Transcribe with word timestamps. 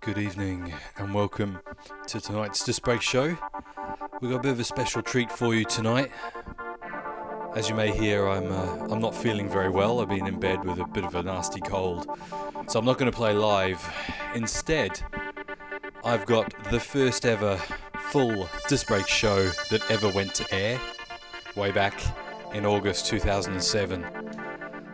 Good 0.00 0.18
evening 0.18 0.72
and 0.96 1.12
welcome 1.12 1.58
to 2.06 2.20
tonight's 2.20 2.78
Break 2.78 3.02
Show. 3.02 3.36
We've 4.20 4.30
got 4.30 4.38
a 4.38 4.42
bit 4.42 4.52
of 4.52 4.60
a 4.60 4.64
special 4.64 5.02
treat 5.02 5.30
for 5.30 5.54
you 5.54 5.64
tonight. 5.64 6.10
As 7.54 7.68
you 7.68 7.74
may 7.74 7.90
hear, 7.92 8.26
I'm 8.28 8.50
uh, 8.50 8.86
I'm 8.90 9.00
not 9.00 9.14
feeling 9.14 9.48
very 9.48 9.68
well. 9.68 10.00
I've 10.00 10.08
been 10.08 10.26
in 10.26 10.40
bed 10.40 10.64
with 10.64 10.78
a 10.78 10.86
bit 10.86 11.04
of 11.04 11.14
a 11.14 11.22
nasty 11.22 11.60
cold, 11.60 12.06
so 12.66 12.78
I'm 12.78 12.84
not 12.84 12.96
going 12.98 13.10
to 13.10 13.16
play 13.16 13.34
live. 13.34 13.86
Instead, 14.34 15.02
I've 16.04 16.24
got 16.24 16.54
the 16.70 16.80
first 16.80 17.26
ever 17.26 17.56
full 18.10 18.48
Disc 18.68 18.88
show 19.06 19.48
that 19.70 19.82
ever 19.90 20.08
went 20.10 20.34
to 20.36 20.54
air, 20.54 20.80
way 21.56 21.72
back 21.72 22.00
in 22.54 22.64
August 22.64 23.06
2007. 23.06 24.17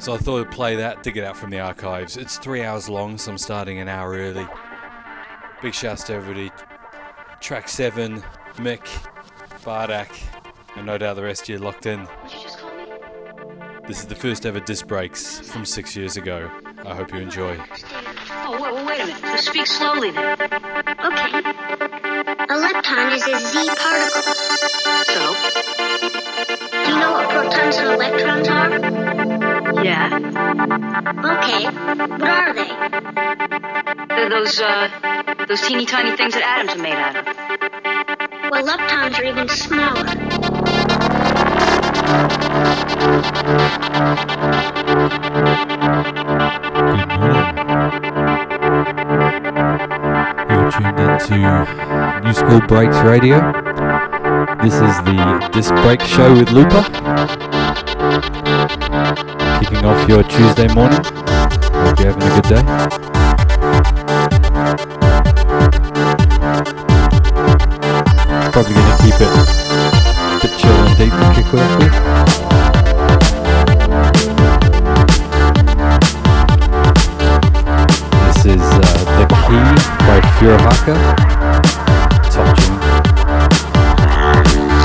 So 0.05 0.12
I 0.12 0.18
thought 0.18 0.46
I'd 0.46 0.52
play 0.52 0.77
that, 0.77 1.02
dig 1.02 1.16
it 1.16 1.25
out 1.25 1.34
from 1.34 1.48
the 1.48 1.61
archives. 1.61 2.18
It's 2.18 2.37
three 2.37 2.62
hours 2.62 2.91
long, 2.91 3.16
so 3.16 3.30
I'm 3.30 3.38
starting 3.38 3.79
an 3.79 3.88
hour 3.88 4.12
early. 4.12 4.46
Big 5.62 5.73
shouts 5.73 6.05
to 6.05 6.12
everybody. 6.12 6.51
Track 7.41 7.70
7, 7.70 8.23
Mick, 8.56 8.84
Bardak, 9.65 10.10
and 10.77 10.84
no 10.84 10.98
doubt 10.98 11.16
the 11.16 11.23
rest 11.23 11.45
of 11.45 11.48
you 11.48 11.56
locked 11.56 11.87
in. 11.87 12.06
This 13.88 14.01
is 14.01 14.05
the 14.05 14.15
first 14.15 14.45
ever 14.45 14.60
disc 14.60 14.87
breaks 14.87 15.41
from 15.41 15.65
six 15.65 15.96
years 15.96 16.18
ago. 16.18 16.51
I 16.84 16.95
hope 16.95 17.10
you 17.10 17.21
enjoy. 17.21 17.59
Oh, 18.30 18.60
wait, 18.60 18.87
wait 18.87 19.01
a 19.01 19.07
minute. 19.07 19.41
Speak 19.41 19.66
slowly 19.66 20.10
then. 20.10 20.38
Okay. 20.38 20.51
A 22.45 22.57
lepton 22.60 23.15
is 23.15 23.27
a 23.27 23.38
Z 23.38 23.71
particle. 23.79 24.23
So? 25.05 25.34
Do 26.84 26.91
you 26.91 26.98
know 26.98 27.12
what 27.12 27.30
protons 27.30 27.77
and 27.77 27.88
electrons 27.95 28.48
are? 28.48 29.54
Yeah. 29.84 30.16
Okay. 30.16 31.65
What 31.66 32.30
are 32.30 32.55
they? 32.55 32.69
They're 34.09 34.30
those, 34.30 34.59
uh, 34.59 34.88
those 35.46 35.60
teeny 35.60 35.85
tiny 35.85 36.16
things 36.16 36.32
that 36.32 36.43
atoms 36.43 36.74
are 36.74 36.82
made 36.82 36.95
out 36.95 37.16
of. 37.16 37.27
Well, 38.51 38.65
leptons 38.65 39.18
are 39.18 39.24
even 39.24 39.46
smaller. 39.51 40.05
Good 46.85 47.18
morning. 47.18 47.45
You're 50.49 50.71
tuned 50.73 50.99
into 50.99 51.37
New 52.24 52.32
School 52.32 52.60
Breaks 52.66 52.96
Radio. 53.01 53.52
This 54.62 54.74
is 54.74 54.96
the 55.05 55.51
Disc 55.52 55.74
Break 55.82 56.01
Show 56.01 56.32
with 56.32 56.51
Looper. 56.52 57.04
Off 60.05 60.10
your 60.10 60.23
Tuesday 60.24 60.69
morning. 60.74 61.01
Hope 61.02 61.99
you're 61.99 62.13
having 62.13 62.29
a 62.29 62.30
good 62.35 62.45
day. 62.45 62.63
Probably 68.53 68.75
going 68.75 68.84
to 68.84 68.97
keep 69.00 69.16
it 69.16 69.25
a 69.25 69.33
bit 70.43 70.53
chill 70.61 70.77
and 70.77 70.93
deep 70.99 71.09
to 71.09 71.25
kick 71.33 71.49
off 71.55 71.72
with. 71.81 71.94
This 78.27 78.44
is 78.44 78.61
uh, 78.61 78.81
The 79.16 79.25
Key 79.41 79.65
by 80.05 80.21
Furuhaka. 80.37 80.94
Top 82.31 82.49
tune. 82.59 82.78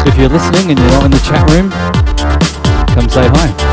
If 0.08 0.16
you're 0.18 0.30
listening 0.30 0.72
and 0.72 0.80
you're 0.80 0.92
not 0.92 1.04
in 1.04 1.12
the 1.12 1.20
chat 1.20 1.44
room, 1.50 1.68
come 2.96 3.10
say 3.10 3.28
hi. 3.28 3.69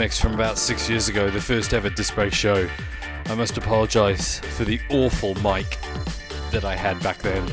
Mix 0.00 0.18
from 0.18 0.32
about 0.32 0.56
six 0.56 0.88
years 0.88 1.10
ago, 1.10 1.28
the 1.28 1.38
first 1.38 1.74
ever 1.74 1.90
Break 2.14 2.32
show. 2.32 2.66
I 3.26 3.34
must 3.34 3.58
apologise 3.58 4.38
for 4.38 4.64
the 4.64 4.80
awful 4.88 5.34
mic 5.42 5.78
that 6.52 6.64
I 6.64 6.74
had 6.74 6.98
back 7.02 7.18
then. 7.18 7.46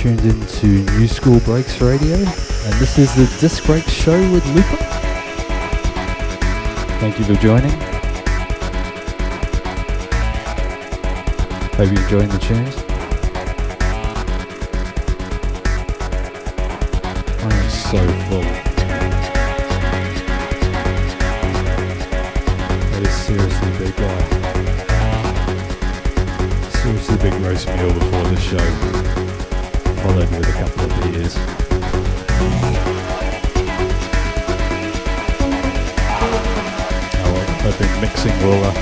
Tuned 0.00 0.24
into 0.24 0.66
New 0.98 1.06
School 1.06 1.40
Breaks 1.40 1.78
Radio, 1.82 2.16
and 2.16 2.74
this 2.80 2.96
is 2.96 3.14
the 3.14 3.26
Disc 3.38 3.66
Break 3.66 3.84
Show 3.84 4.18
with 4.32 4.46
Lupa. 4.54 4.76
Thank 7.00 7.18
you 7.18 7.24
for 7.26 7.34
joining. 7.34 7.70
Hope 11.76 11.90
you're 11.92 12.00
enjoying 12.00 12.30
the 12.30 12.38
tunes. 12.38 12.76
I 17.42 17.52
am 17.52 17.68
so 17.68 17.98
full. 18.30 18.48
That 22.90 23.02
is 23.02 23.14
seriously 23.26 23.70
big 23.78 23.94
guy. 23.96 24.20
Seriously 26.70 27.16
big 27.18 27.34
roast 27.42 27.66
meal 27.68 27.92
before 27.92 28.24
the 28.24 28.40
show, 28.40 29.09
followed 30.02 30.30
with 30.30 30.48
a 30.48 30.52
couple 30.52 30.84
of 30.84 31.12
beers. 31.12 31.34
Oh, 37.22 37.40
hoping 37.60 38.00
mixing 38.00 38.36
will 38.42 38.64
uh, 38.64 38.72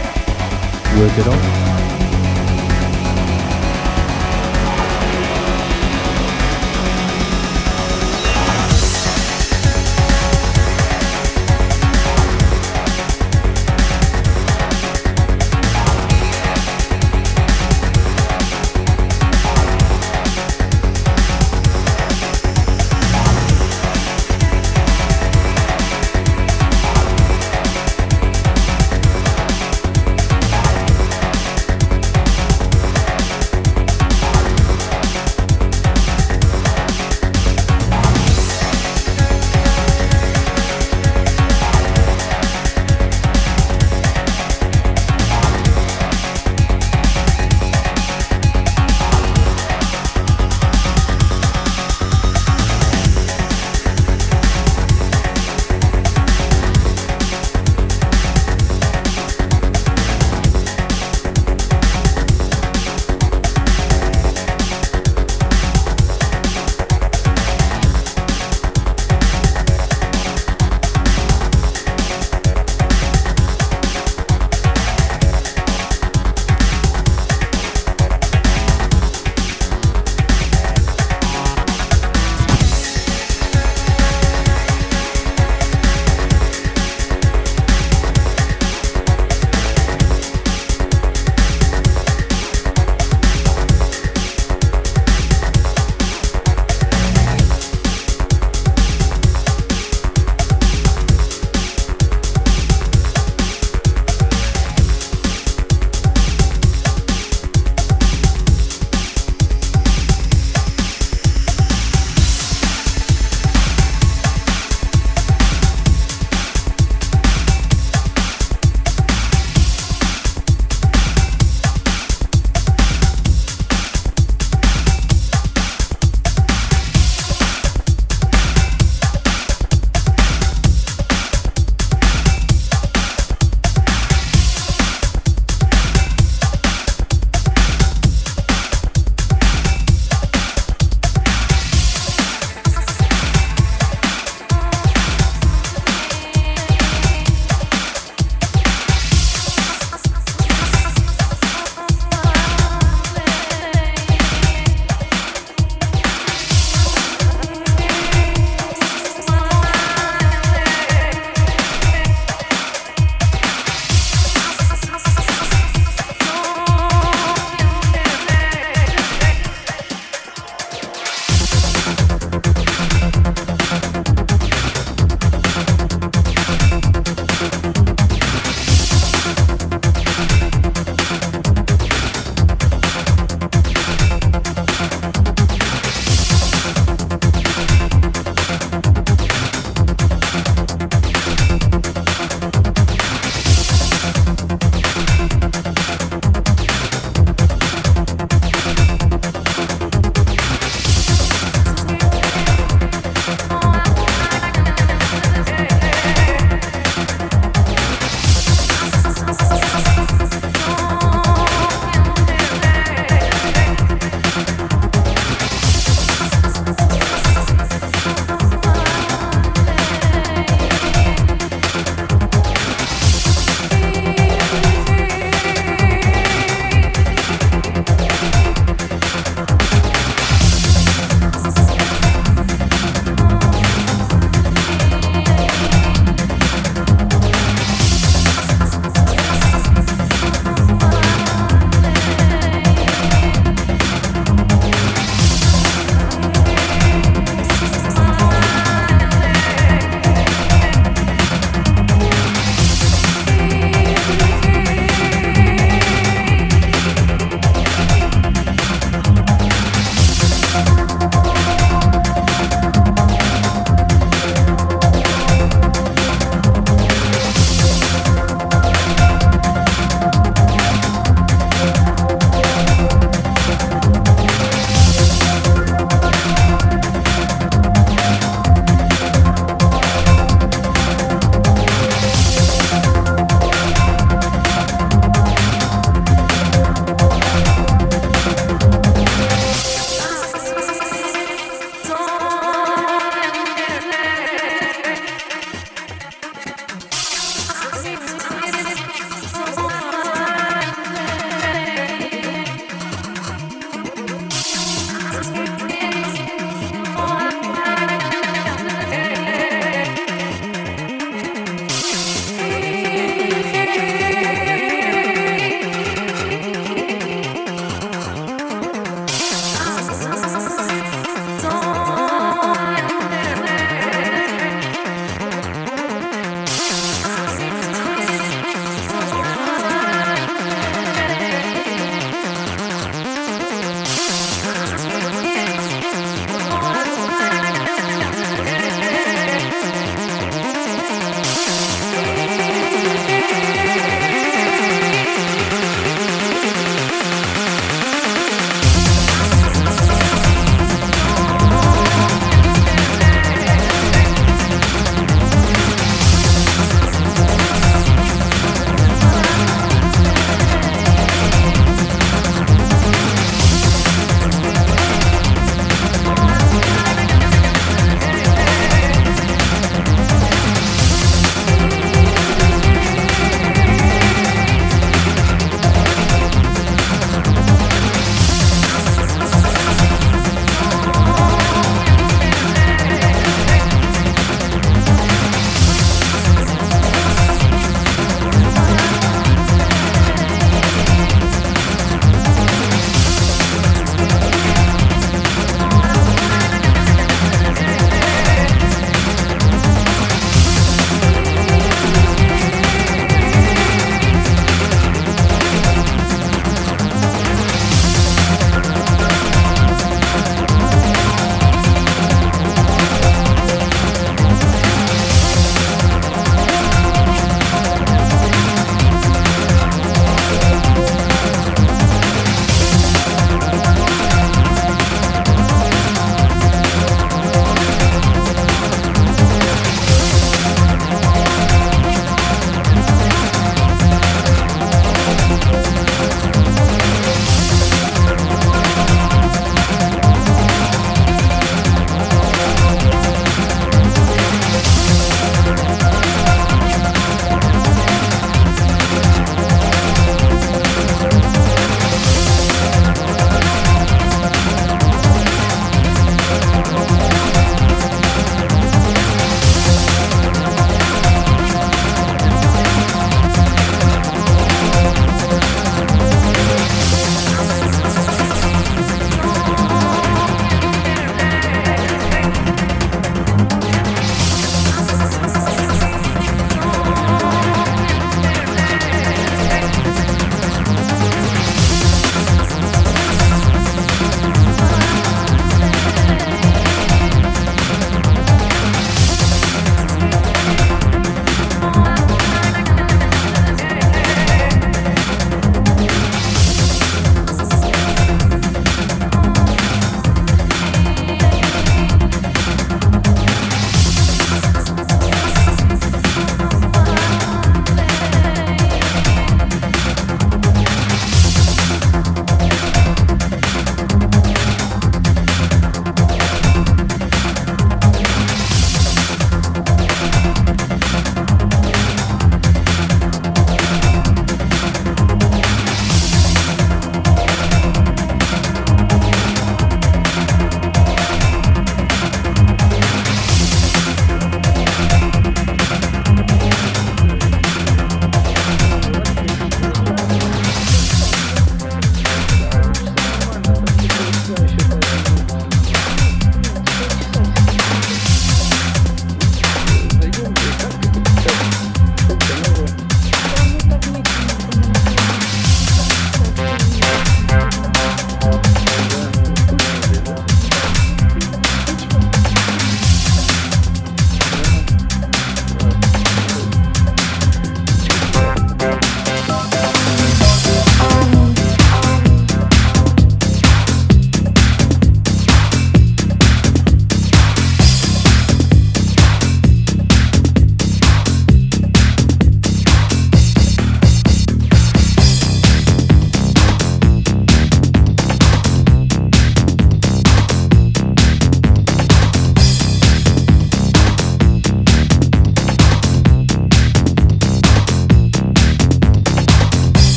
work 0.97 1.19
it 1.19 1.27
on. 1.27 1.78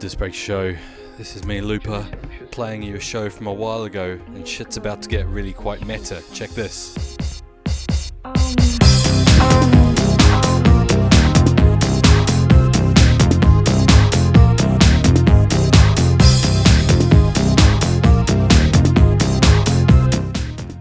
Love 0.00 0.04
to 0.04 0.06
Disc 0.06 0.18
Break 0.18 0.32
Show. 0.32 0.74
This 1.18 1.36
is 1.36 1.44
me, 1.44 1.60
Looper, 1.60 2.06
playing 2.50 2.82
you 2.82 2.96
a 2.96 3.00
show 3.00 3.28
from 3.28 3.48
a 3.48 3.52
while 3.52 3.84
ago, 3.84 4.18
and 4.28 4.48
shit's 4.48 4.78
about 4.78 5.02
to 5.02 5.10
get 5.10 5.26
really 5.26 5.52
quite 5.52 5.86
meta. 5.86 6.22
Check 6.32 6.48
this. 6.50 6.94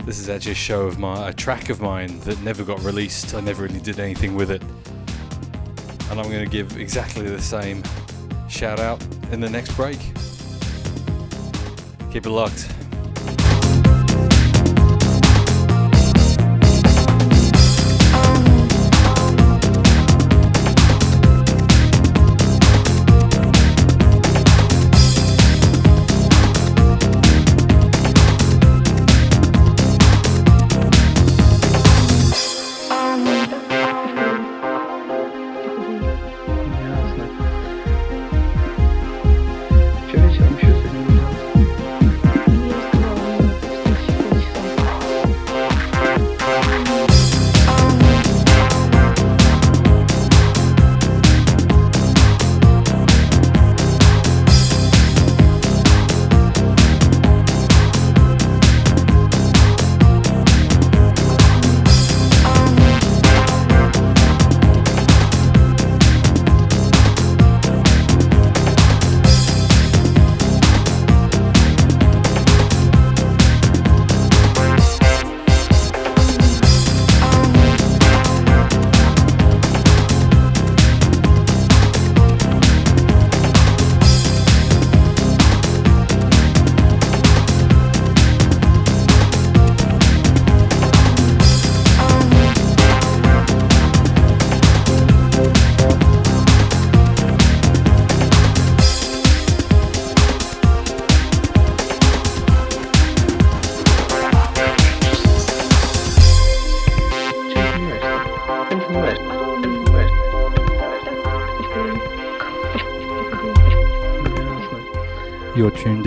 This 0.05 0.19
is 0.19 0.29
actually 0.29 0.51
a 0.51 0.55
show 0.55 0.84
of 0.84 0.97
my 0.97 1.27
a 1.29 1.34
track 1.34 1.69
of 1.69 1.82
mine 1.82 2.21
that 2.21 2.41
never 2.41 2.63
got 2.63 2.82
released. 2.84 3.36
I 3.36 3.41
never 3.41 3.63
really 3.63 3.82
did 3.82 3.99
anything 3.99 4.36
with 4.36 4.49
it. 4.49 4.62
And 6.10 6.19
I'm 6.19 6.29
going 6.29 6.43
to 6.43 6.49
give 6.49 6.77
exactly 6.77 7.27
the 7.27 7.41
same 7.41 7.84
shout 8.49 8.79
out 8.79 9.01
in 9.31 9.39
the 9.39 9.49
next 9.49 9.75
break. 9.75 9.99
Keep 12.12 12.25
it 12.25 12.31
locked. 12.31 12.78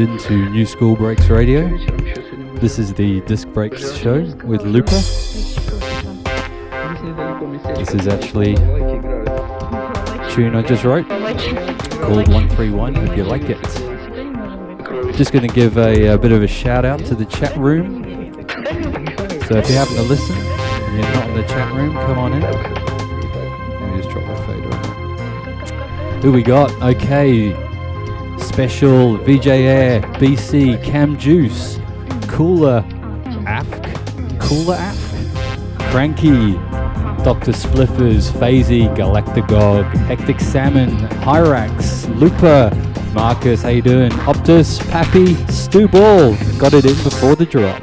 into 0.02 0.50
New 0.50 0.66
School 0.66 0.96
Breaks 0.96 1.28
Radio. 1.28 1.68
This 2.56 2.78
is 2.78 2.92
the 2.92 3.20
Disc 3.20 3.46
Breaks 3.48 3.96
show 3.96 4.22
with 4.44 4.62
Lupa. 4.62 4.90
This 7.76 7.94
is 7.94 8.08
actually 8.08 8.54
a 8.54 10.30
tune 10.32 10.56
I 10.56 10.62
just 10.62 10.82
wrote 10.82 11.08
called 11.08 12.26
131. 12.28 12.94
Hope 12.96 13.16
you 13.16 13.22
like 13.22 13.44
it. 13.44 13.62
Just 15.16 15.32
going 15.32 15.46
to 15.46 15.54
give 15.54 15.78
a, 15.78 16.08
a 16.08 16.18
bit 16.18 16.32
of 16.32 16.42
a 16.42 16.48
shout 16.48 16.84
out 16.84 16.98
to 17.04 17.14
the 17.14 17.24
chat 17.26 17.56
room. 17.56 18.02
So 19.46 19.56
if 19.56 19.70
you 19.70 19.76
happen 19.76 19.94
to 19.94 20.02
listen 20.02 20.36
and 20.36 20.94
you're 20.94 21.12
not 21.14 21.28
in 21.28 21.36
the 21.36 21.44
chat 21.44 21.72
room, 21.74 21.92
come 21.94 22.18
on 22.18 22.32
in. 22.32 22.42
Let 22.42 23.94
me 23.94 24.02
just 24.02 24.10
drop 24.10 24.26
the 24.26 24.36
fader. 24.46 24.76
Who 26.22 26.32
we 26.32 26.42
got? 26.42 26.72
Okay, 26.82 27.52
Special 28.52 29.16
VJ 29.16 29.46
Air, 29.46 30.02
BC, 30.20 30.84
Cam 30.84 31.16
Juice, 31.16 31.78
Cooler, 32.28 32.84
Afk, 33.46 34.38
Cooler 34.38 34.76
Afk, 34.76 35.90
Cranky, 35.90 36.52
Dr. 37.24 37.52
Spliffers, 37.52 38.30
Phasey, 38.30 38.94
Galactagog, 38.94 39.90
Hectic 40.06 40.38
Salmon, 40.38 40.90
Hyrax, 41.24 42.06
Looper, 42.20 42.70
Marcus, 43.14 43.62
how 43.62 43.70
you 43.70 43.80
doing? 43.80 44.10
Optus, 44.28 44.86
Pappy, 44.90 45.34
Stu 45.50 45.88
Ball, 45.88 46.36
got 46.58 46.74
it 46.74 46.84
in 46.84 47.02
before 47.02 47.34
the 47.34 47.46
drop. 47.46 47.82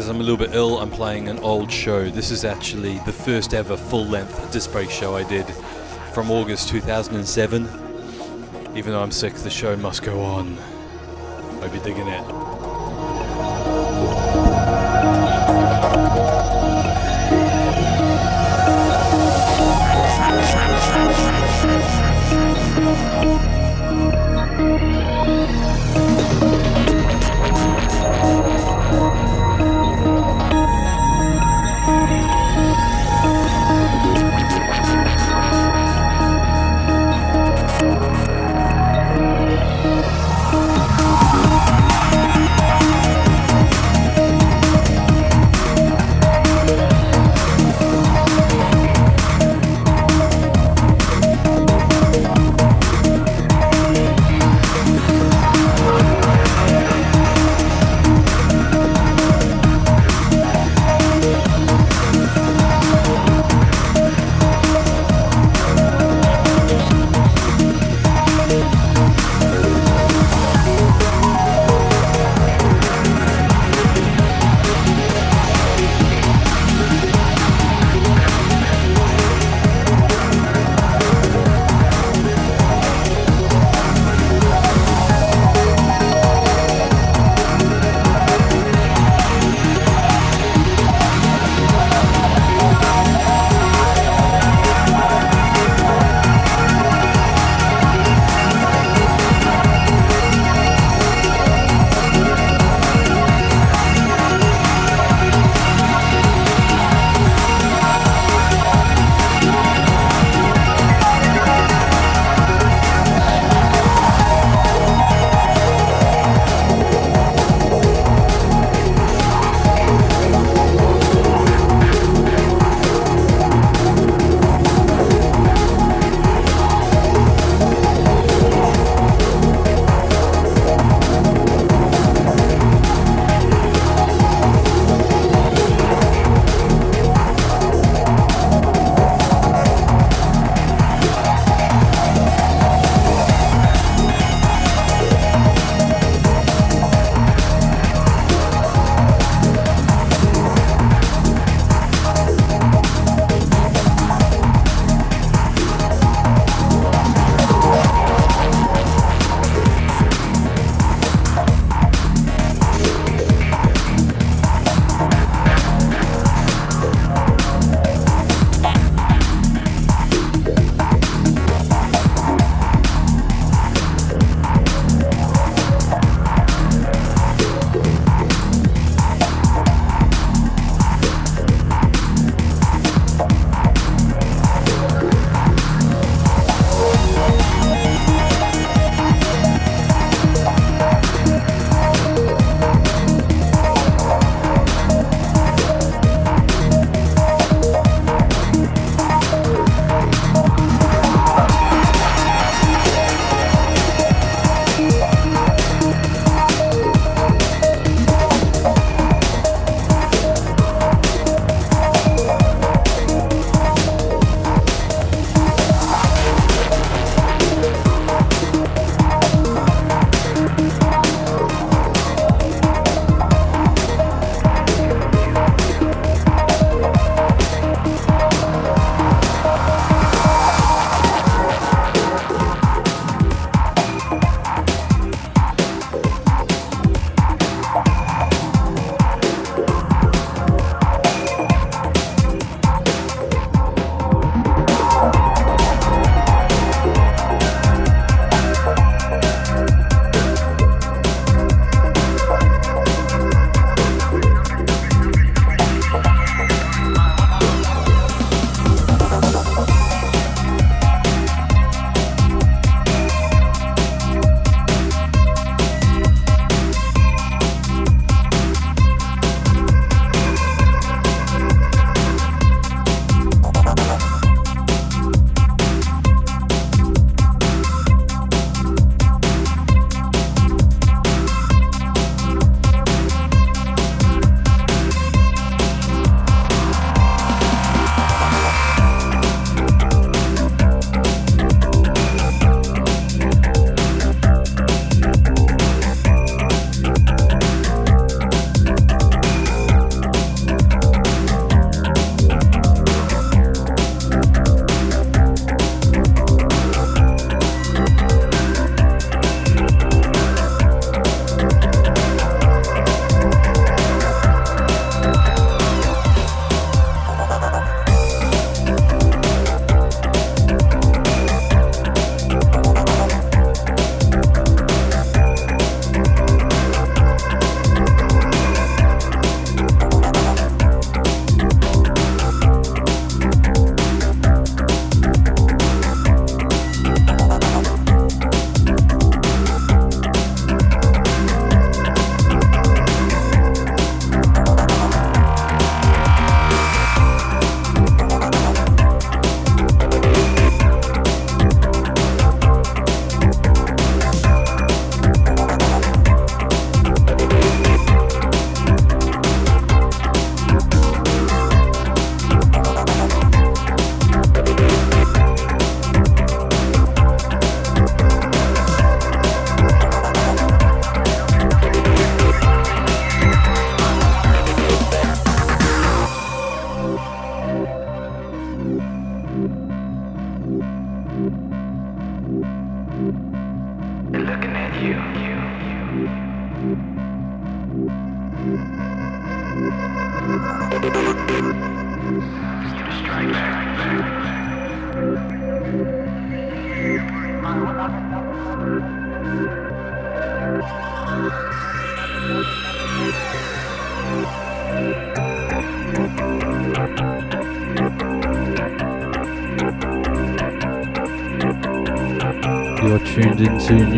because 0.00 0.08
I'm 0.08 0.20
a 0.22 0.24
little 0.24 0.38
bit 0.38 0.54
ill, 0.54 0.78
I'm 0.78 0.90
playing 0.90 1.28
an 1.28 1.38
old 1.40 1.70
show. 1.70 2.08
This 2.08 2.30
is 2.30 2.42
actually 2.46 2.96
the 3.00 3.12
first 3.12 3.52
ever 3.52 3.76
full 3.76 4.06
length 4.06 4.50
disc 4.50 4.70
show 4.90 5.14
I 5.14 5.24
did 5.24 5.44
from 6.14 6.30
August 6.30 6.70
2007. 6.70 7.64
Even 8.74 8.92
though 8.92 9.02
I'm 9.02 9.10
sick, 9.10 9.34
the 9.34 9.50
show 9.50 9.76
must 9.76 10.02
go 10.02 10.22
on. 10.22 10.56
Hope 11.60 11.74
you're 11.74 11.84
digging 11.84 12.08
it. 12.08 12.24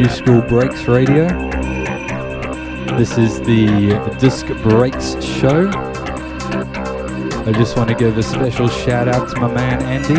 New 0.02 0.08
School 0.08 0.42
Breaks 0.42 0.88
Radio. 0.88 1.28
This 2.98 3.16
is 3.18 3.40
the 3.40 4.16
Disc 4.18 4.48
Breaks 4.60 5.22
show. 5.22 5.70
I 7.46 7.52
just 7.52 7.76
want 7.76 7.88
to 7.88 7.94
give 7.94 8.18
a 8.18 8.22
special 8.24 8.66
shout 8.66 9.06
out 9.06 9.28
to 9.28 9.40
my 9.40 9.54
man 9.54 9.80
Andy. 9.82 10.14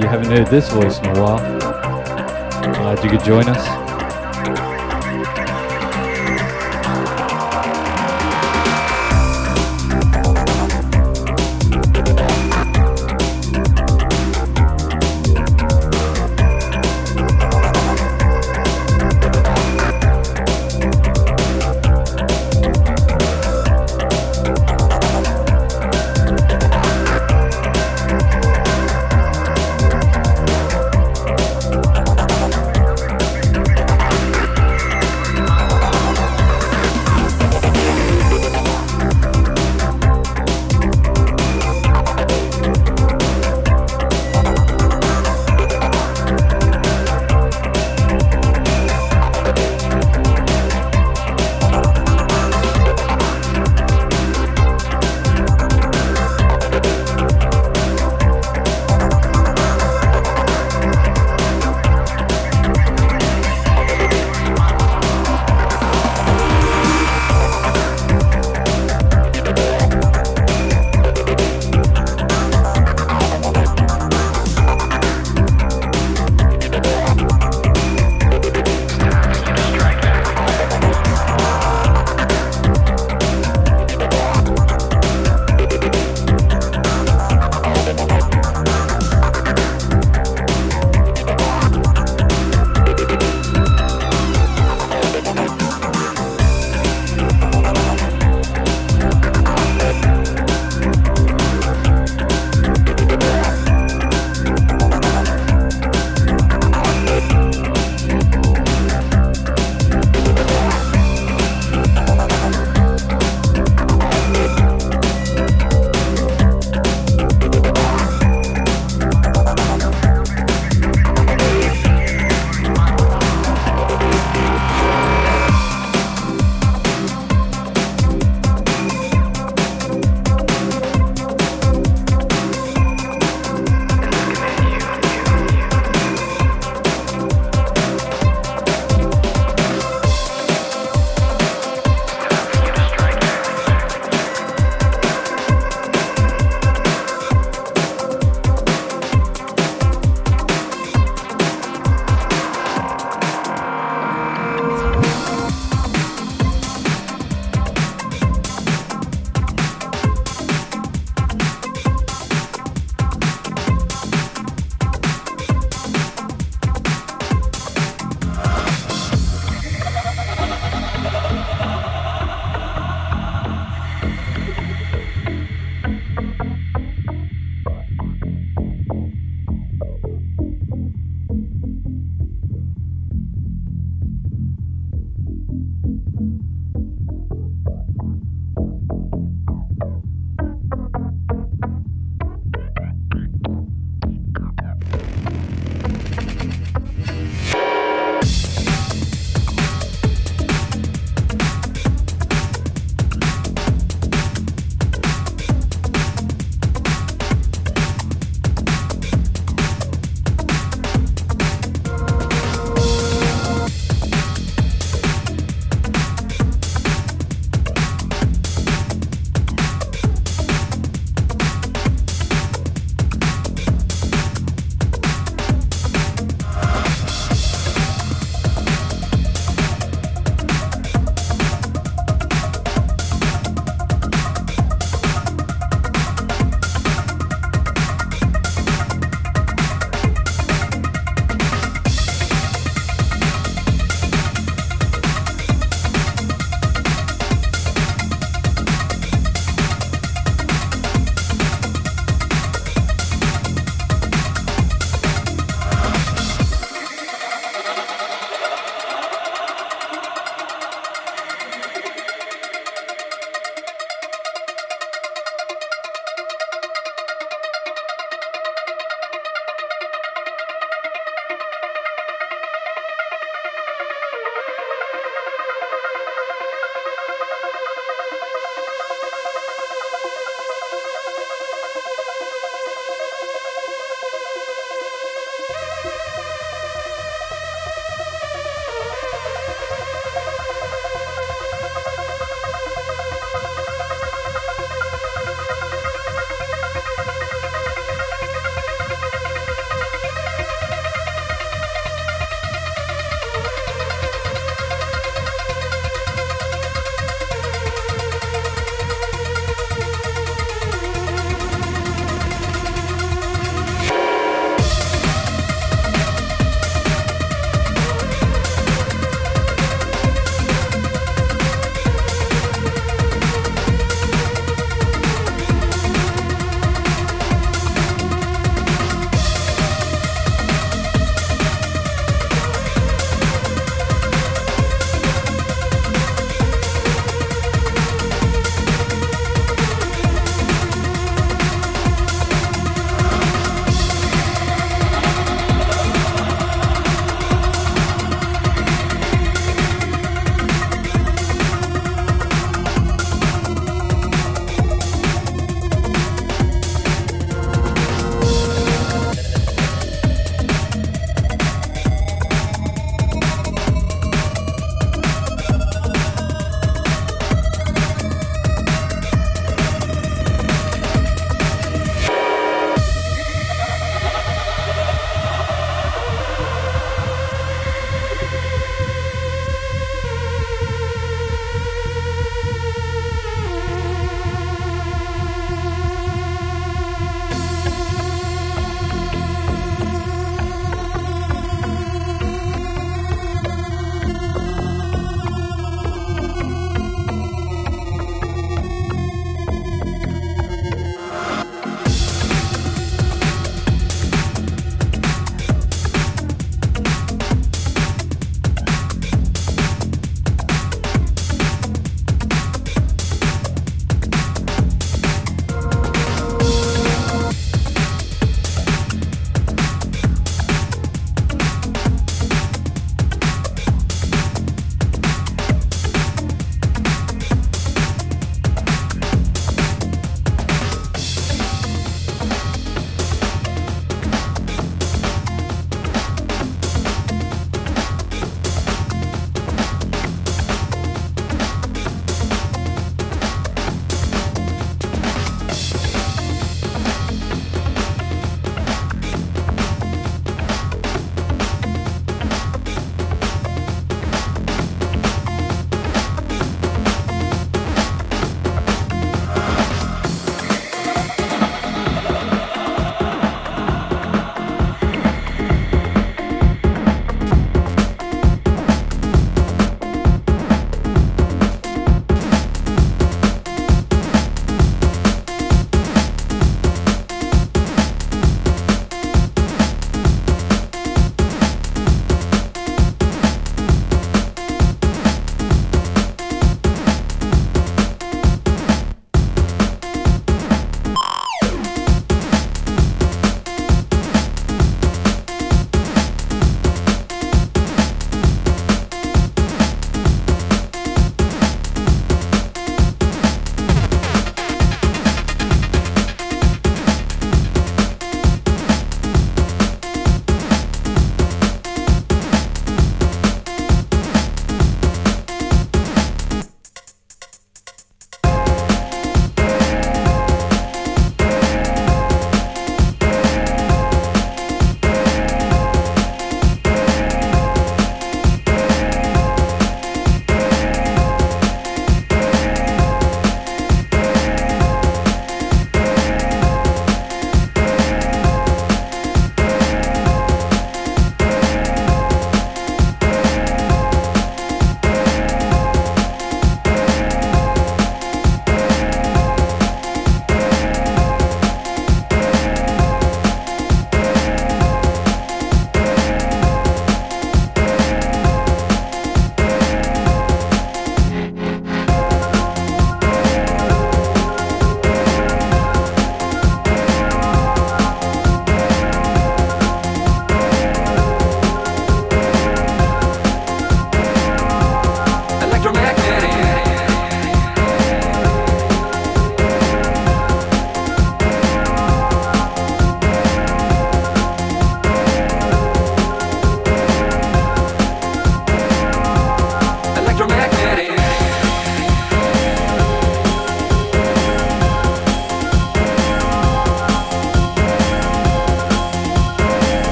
You 0.00 0.06
haven't 0.06 0.30
heard 0.30 0.46
this 0.46 0.70
voice 0.70 1.00
in 1.00 1.06
a 1.06 1.20
while. 1.20 1.38
Glad 2.74 3.02
you 3.02 3.10
could 3.10 3.24
join 3.24 3.48
us. 3.48 3.85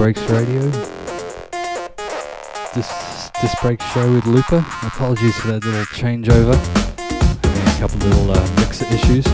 Breaks 0.00 0.22
Radio. 0.30 0.62
This 2.74 2.88
this 3.42 3.54
break 3.60 3.82
show 3.82 4.10
with 4.10 4.24
Looper. 4.24 4.64
Apologies 4.82 5.36
for 5.36 5.48
that 5.48 5.62
little 5.62 5.84
changeover. 5.84 6.56
Having 7.44 7.68
a 7.68 7.78
couple 7.78 7.98
little 8.08 8.30
uh, 8.30 8.60
mixer 8.60 8.86
issues. 8.86 9.26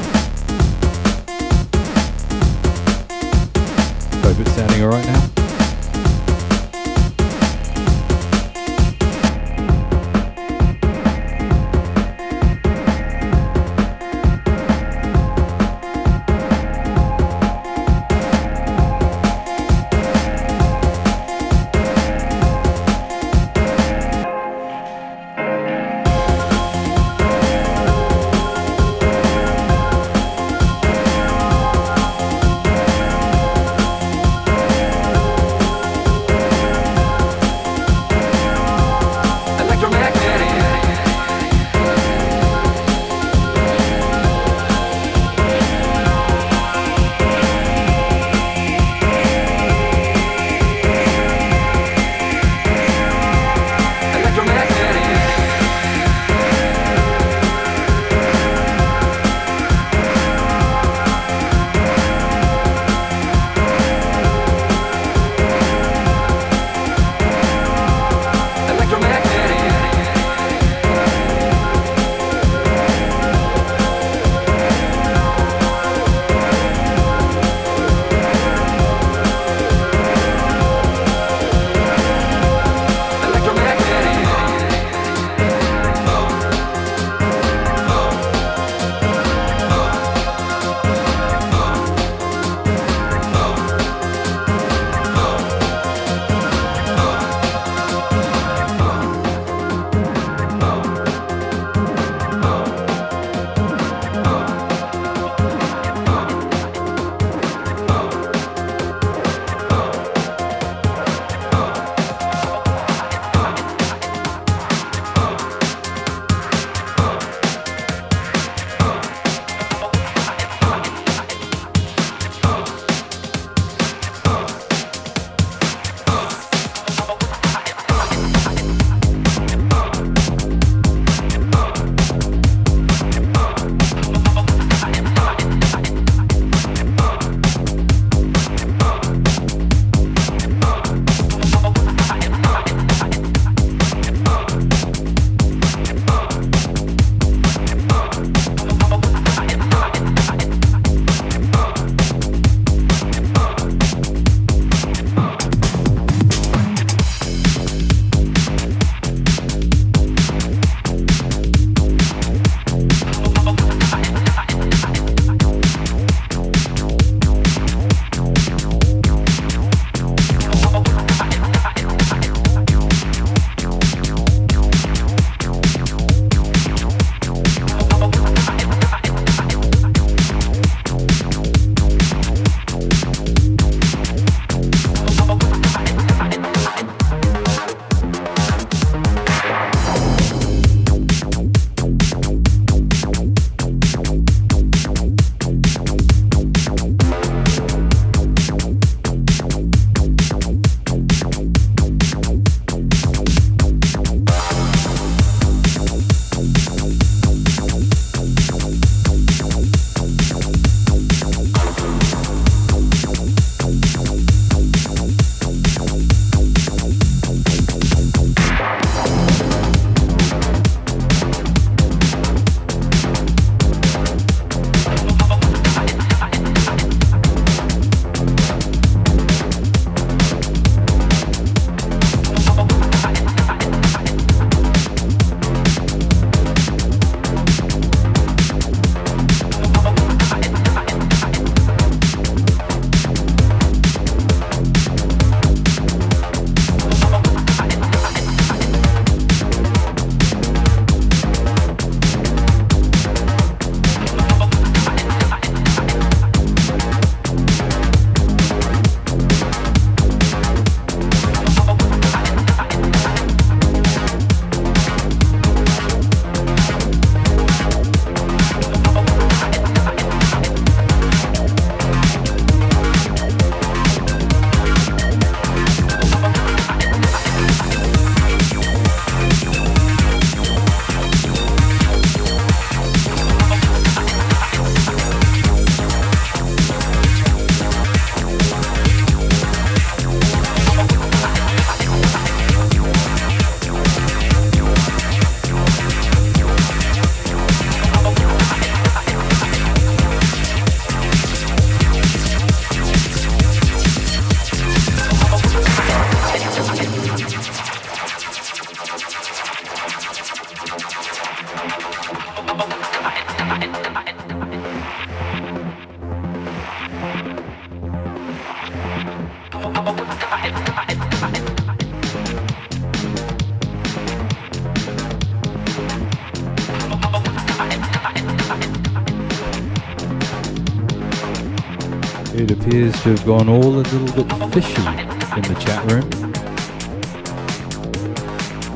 To 333.06 333.12
have 333.12 333.24
gone 333.24 333.48
all 333.48 333.62
a 333.62 333.86
little 333.86 334.24
bit 334.24 334.52
fishy 334.52 334.82
in 334.82 335.42
the 335.42 335.56
chat 335.60 335.92
room. 335.92 336.02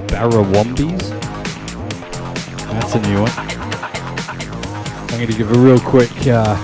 Barrawombies? 0.06 1.10
That's 2.70 2.94
a 2.94 3.00
new 3.08 3.22
one. 3.22 3.32
I'm 5.00 5.18
going 5.18 5.26
to 5.26 5.36
give 5.36 5.50
a 5.50 5.58
real 5.58 5.80
quick 5.80 6.12
uh, 6.28 6.54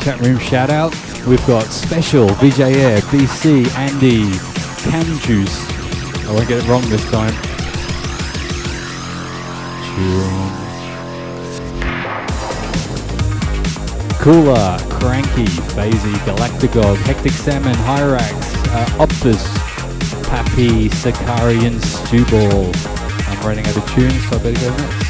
chat 0.00 0.20
room 0.22 0.40
shout 0.40 0.70
out. 0.70 0.92
We've 1.24 1.46
got 1.46 1.66
Special, 1.66 2.26
VJ 2.26 2.60
Air, 2.60 2.98
BC, 2.98 3.70
Andy, 3.76 4.36
Can 4.90 5.20
Juice. 5.20 5.56
I 6.26 6.32
won't 6.32 6.48
get 6.48 6.64
it 6.64 6.68
wrong 6.68 6.82
this 6.88 7.08
time. 7.12 7.34
Cooler, 14.20 14.76
Cranky, 14.90 15.46
Phasey, 15.72 16.12
Galactagog, 16.26 16.98
Hectic 16.98 17.32
Salmon, 17.32 17.74
Hyrax, 17.74 18.34
uh, 18.68 19.06
Optus, 19.06 19.42
Pappy, 20.28 20.90
Sakarian, 20.90 21.80
Stewball. 21.80 22.70
I'm 23.28 23.46
running 23.46 23.66
out 23.66 23.78
of 23.78 23.90
tunes, 23.94 24.28
so 24.28 24.36
I 24.36 24.42
better 24.42 24.60
go 24.60 24.76
next. 24.76 25.09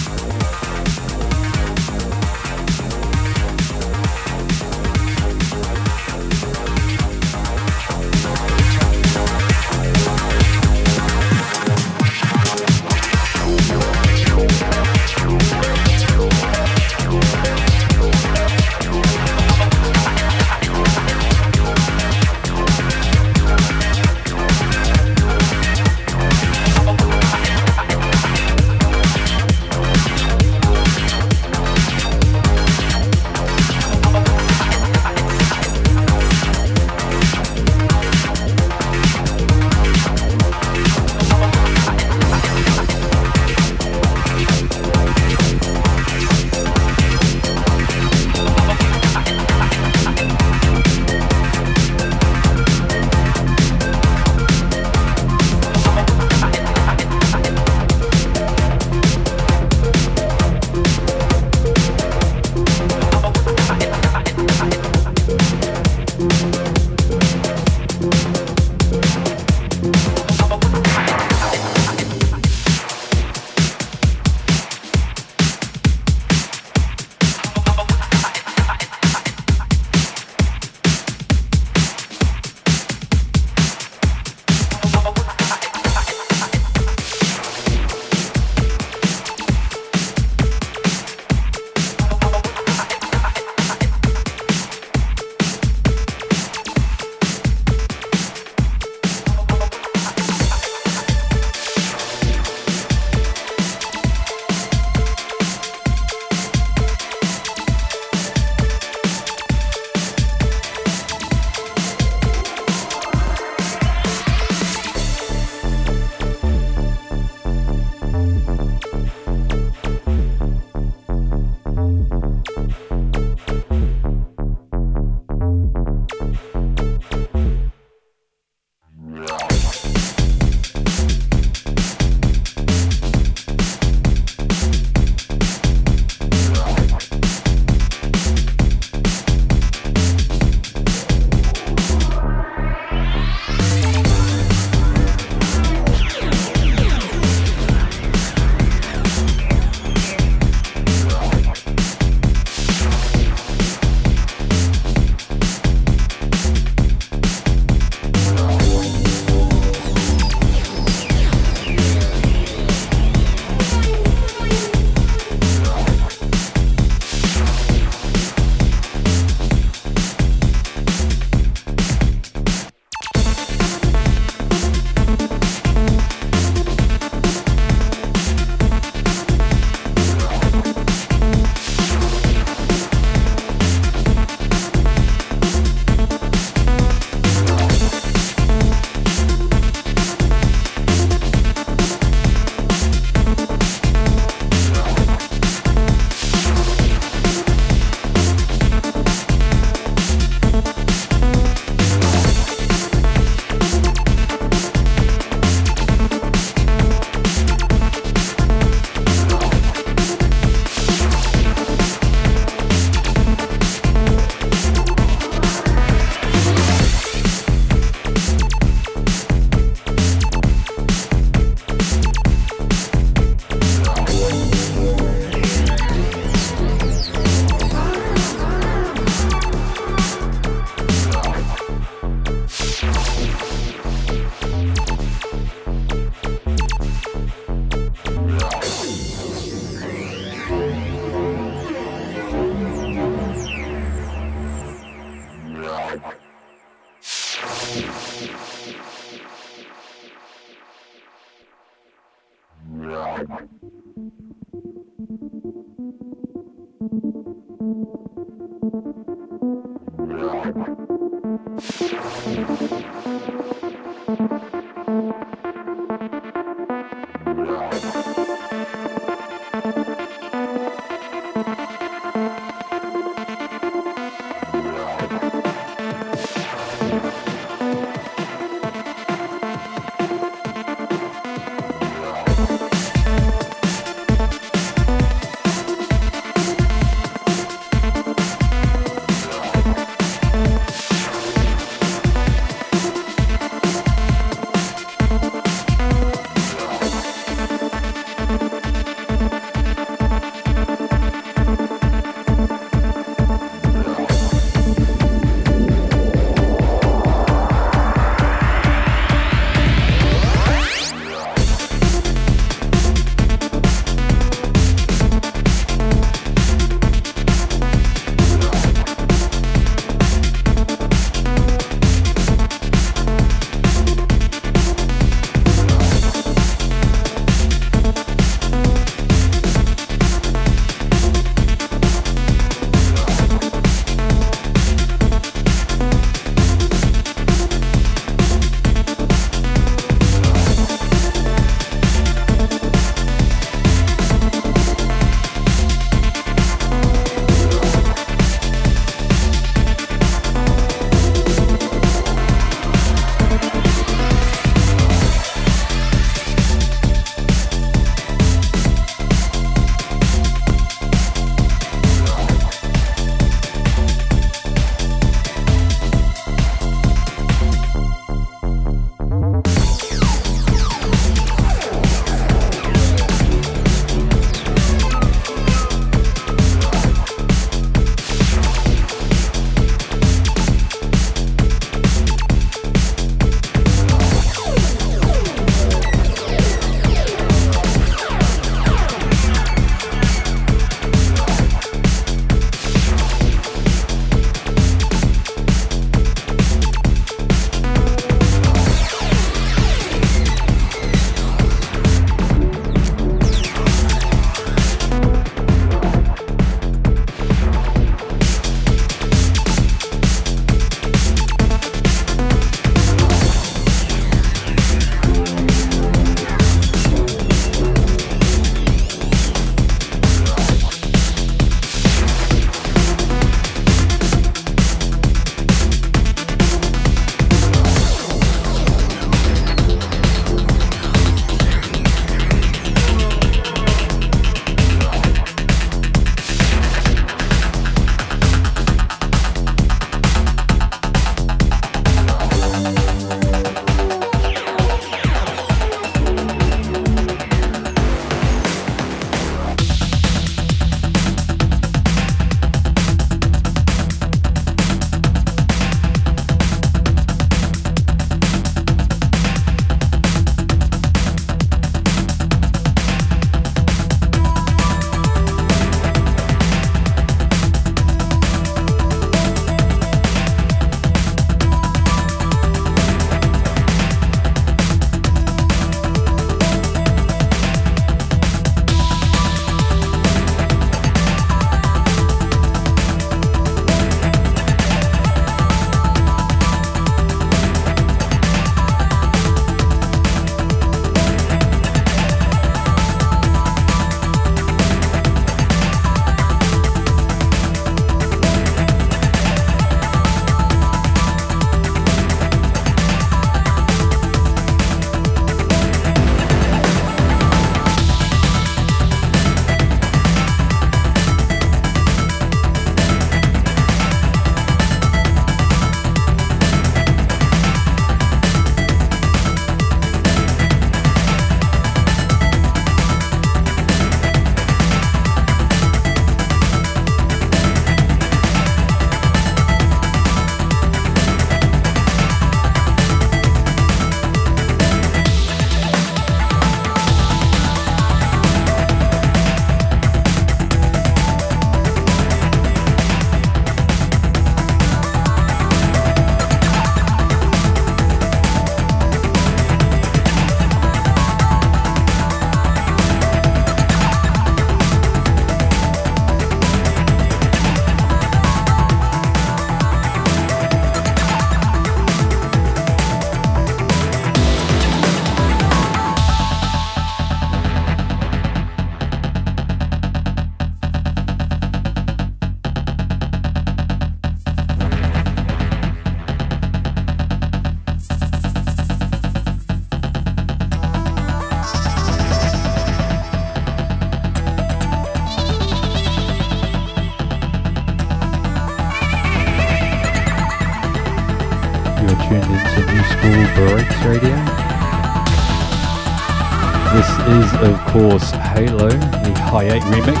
8 599.50 599.62
remix 599.62 600.00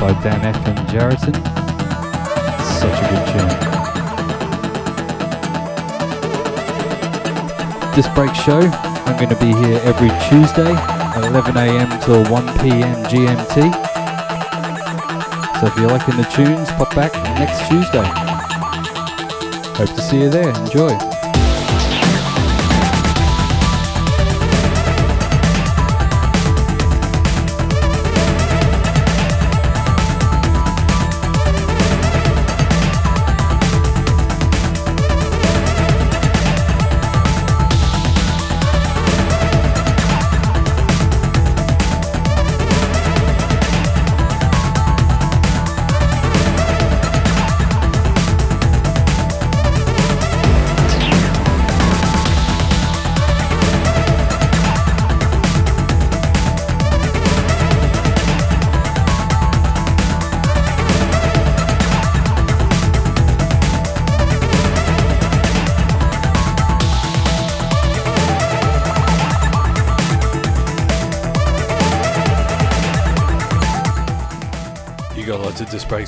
by 0.00 0.12
Dan 0.22 0.44
F. 0.44 0.56
and 0.68 0.78
Jarreton. 0.88 1.34
Such 2.80 2.98
a 3.02 3.06
good 3.10 3.24
tune. 3.32 3.52
This 7.94 8.08
break 8.14 8.34
show, 8.34 8.60
I'm 9.06 9.16
going 9.16 9.30
to 9.30 9.40
be 9.40 9.52
here 9.66 9.80
every 9.84 10.10
Tuesday 10.28 10.72
at 10.72 11.22
11am 11.24 12.04
till 12.04 12.22
1pm 12.24 13.04
GMT. 13.06 13.54
So 15.60 15.66
if 15.66 15.76
you're 15.76 15.88
liking 15.88 16.16
the 16.16 16.24
tunes, 16.24 16.70
pop 16.72 16.94
back 16.94 17.12
next 17.38 17.66
Tuesday. 17.68 18.04
Hope 19.76 19.94
to 19.96 20.02
see 20.02 20.20
you 20.20 20.28
there. 20.28 20.50
Enjoy. 20.50 21.15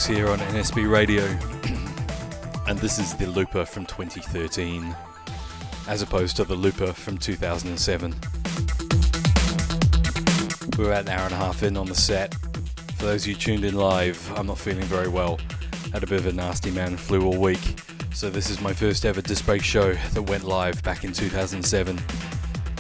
Here 0.09 0.29
on 0.31 0.39
NSB 0.39 0.91
Radio, 0.91 1.25
and 2.67 2.79
this 2.79 2.99
is 2.99 3.15
the 3.15 3.27
Looper 3.27 3.67
from 3.67 3.85
2013, 3.85 4.97
as 5.87 6.01
opposed 6.01 6.37
to 6.37 6.45
the 6.45 6.55
Looper 6.55 6.95
from 6.95 7.19
2007. 7.19 8.15
We're 10.79 10.93
at 10.93 11.03
an 11.03 11.09
hour 11.11 11.27
and 11.27 11.35
a 11.35 11.37
half 11.37 11.63
in 11.63 11.77
on 11.77 11.87
the 11.87 11.95
set. 11.95 12.35
For 12.97 13.05
those 13.05 13.25
of 13.25 13.29
you 13.29 13.35
tuned 13.35 13.67
in 13.67 13.75
live, 13.75 14.33
I'm 14.35 14.47
not 14.47 14.57
feeling 14.57 14.85
very 14.85 15.09
well. 15.09 15.39
Had 15.93 16.03
a 16.03 16.07
bit 16.07 16.21
of 16.21 16.27
a 16.27 16.33
nasty 16.33 16.71
man 16.71 16.97
flu 16.97 17.27
all 17.27 17.37
week, 17.37 17.79
so 18.15 18.31
this 18.31 18.49
is 18.49 18.63
my 18.63 18.73
first 18.73 19.05
ever 19.05 19.21
disc 19.21 19.45
break 19.45 19.63
show 19.63 19.93
that 19.93 20.23
went 20.23 20.45
live 20.45 20.83
back 20.83 21.05
in 21.05 21.13
2007. 21.13 22.01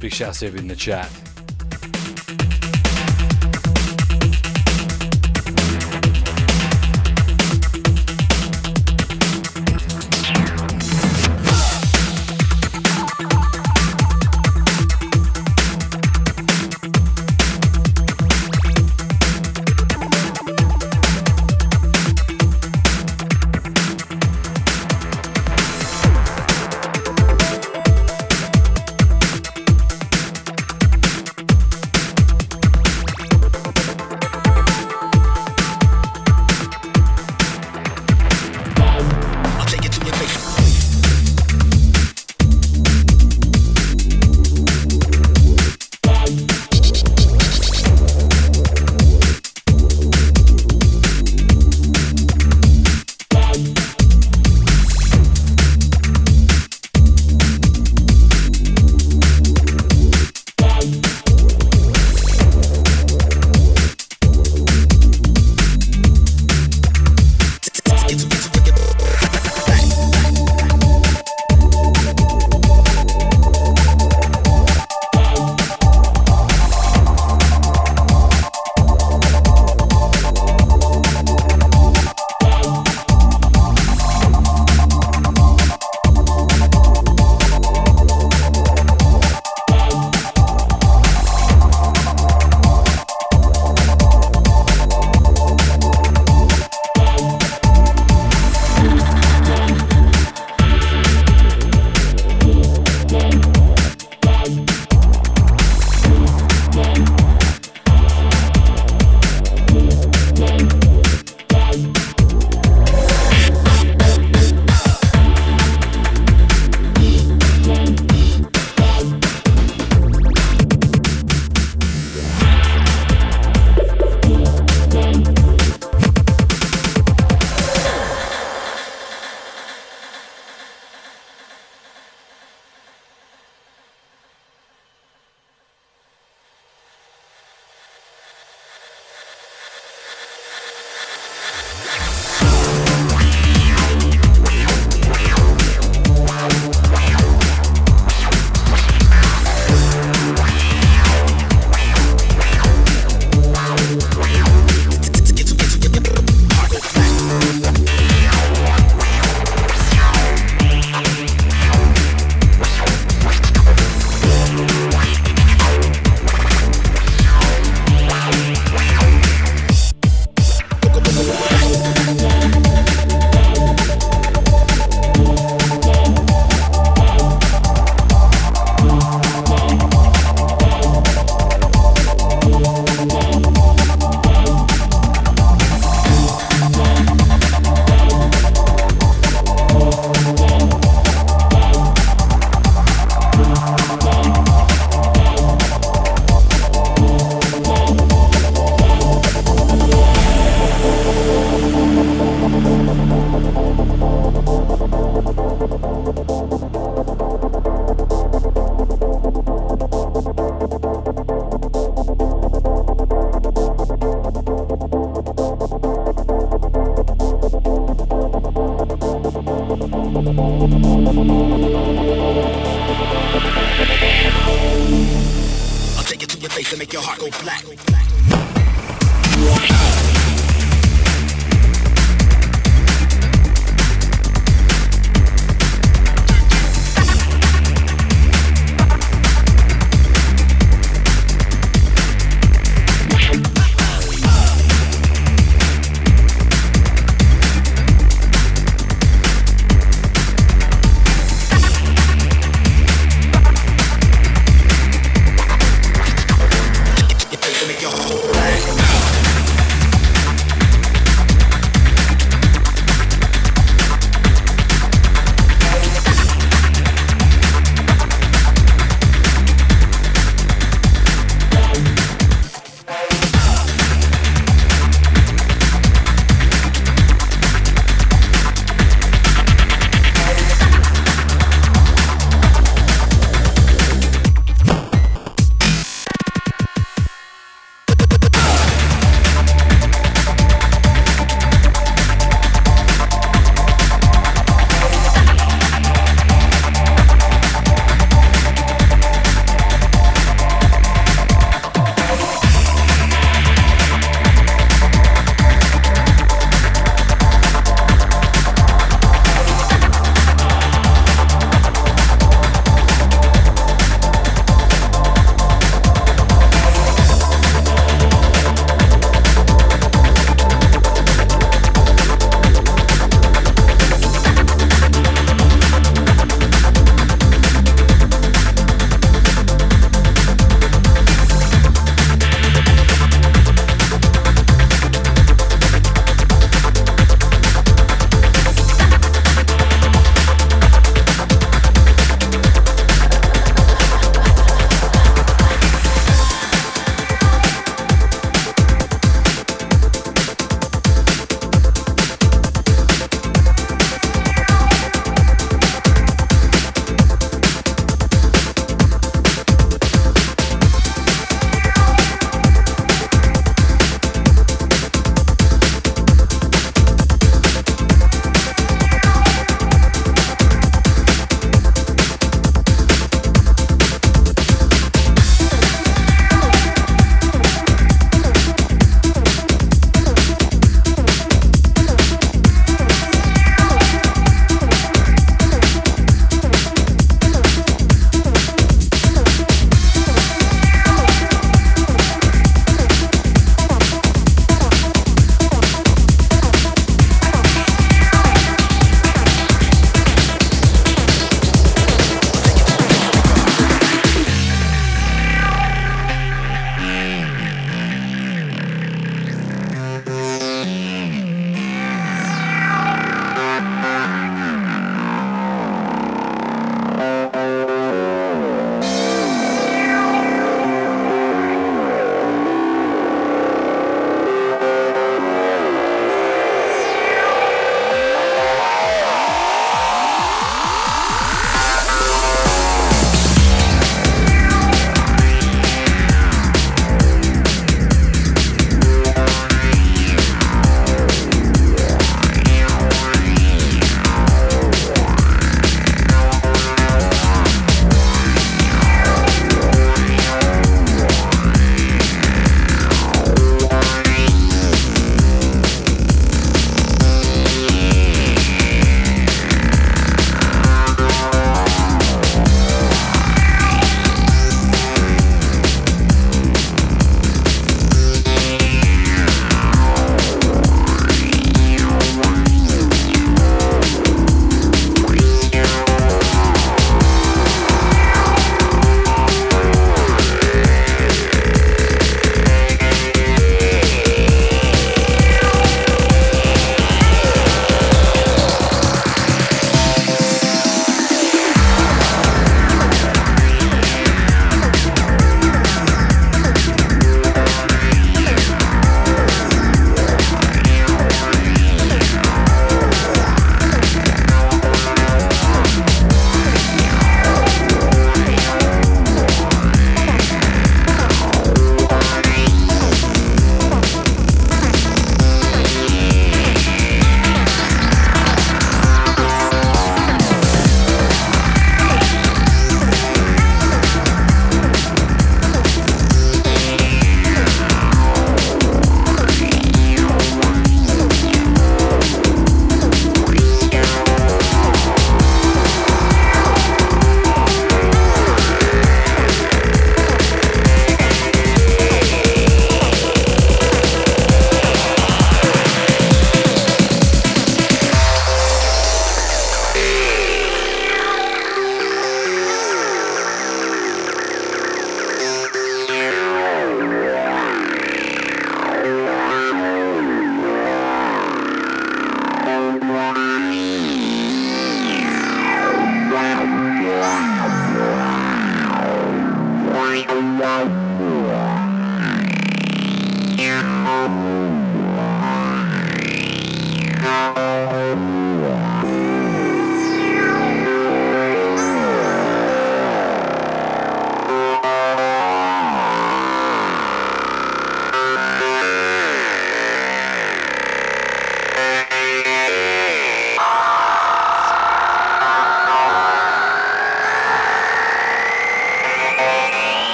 Big 0.00 0.14
shout 0.14 0.30
out 0.30 0.34
to 0.36 0.46
everyone 0.46 0.64
in 0.64 0.68
the 0.68 0.76
chat. 0.76 1.29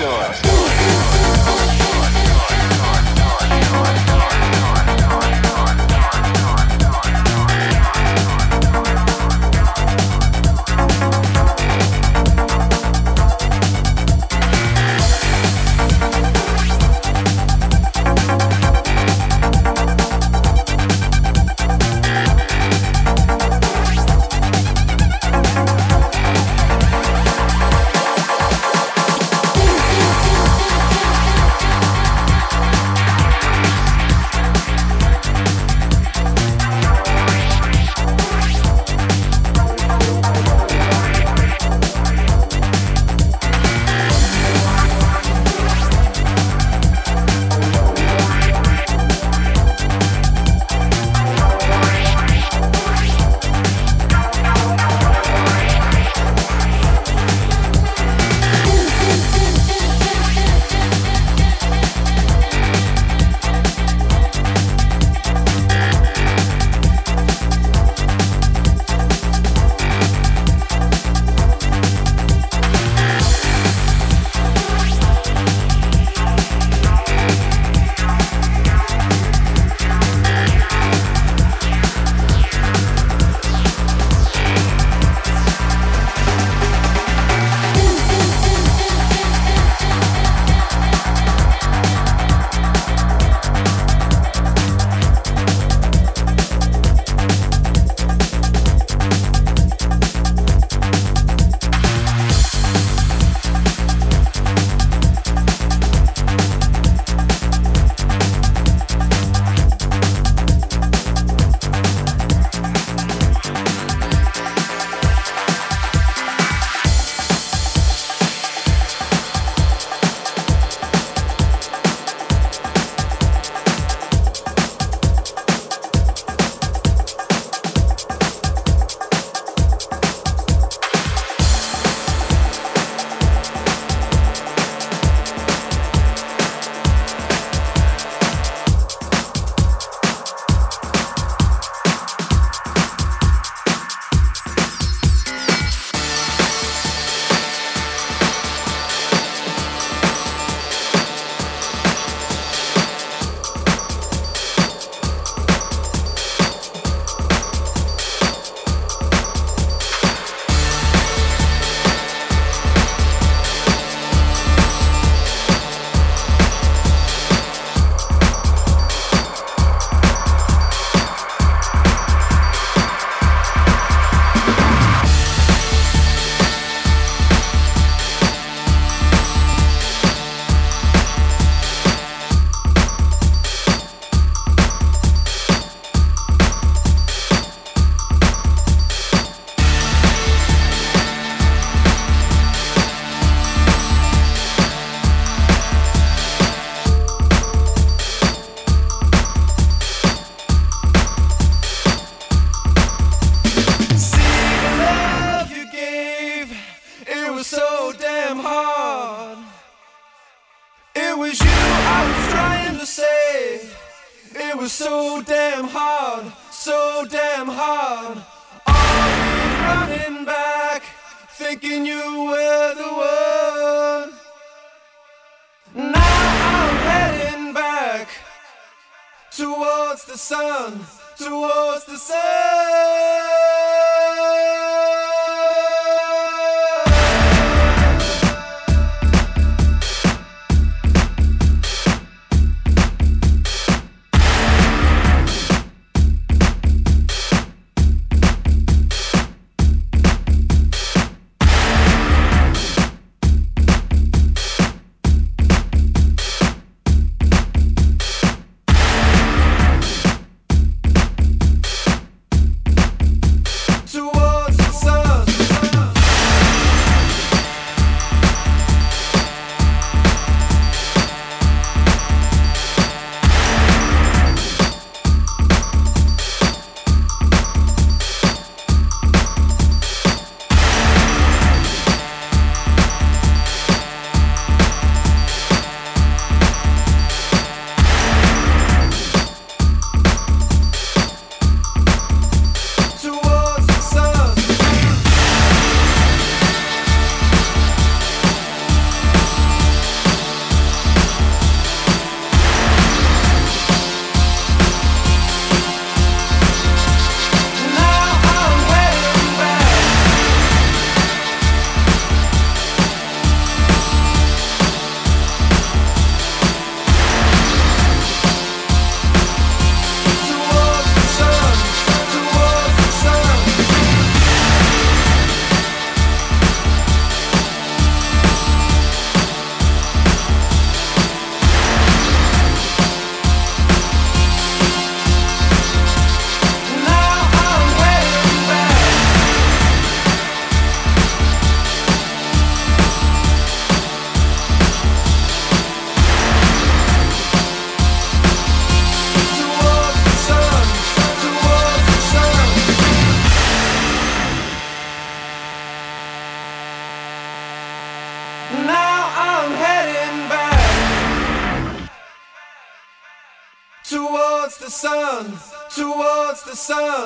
Let's 0.00 0.51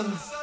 the 0.03 0.36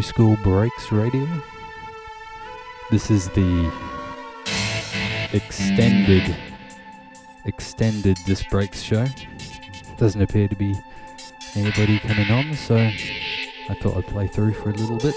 New 0.00 0.04
School 0.04 0.38
Breaks 0.42 0.90
Radio. 0.90 1.28
This 2.90 3.10
is 3.10 3.28
the 3.28 3.70
extended, 5.34 6.34
extended 7.44 8.16
This 8.26 8.42
Breaks 8.44 8.80
show. 8.80 9.04
Doesn't 9.98 10.22
appear 10.22 10.48
to 10.48 10.56
be 10.56 10.74
anybody 11.54 11.98
coming 11.98 12.30
on, 12.30 12.54
so 12.54 12.76
I 12.78 13.76
thought 13.82 13.98
I'd 13.98 14.06
play 14.06 14.26
through 14.26 14.54
for 14.54 14.70
a 14.70 14.72
little 14.72 14.96
bit. 14.96 15.14